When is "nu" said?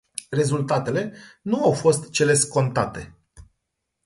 1.41-1.63